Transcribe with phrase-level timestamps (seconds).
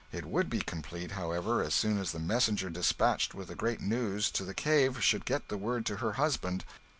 [0.11, 4.31] It would be complete, however, as soon as the messenger dispatched with the great news
[4.31, 6.65] to the cave should get the word to her husband.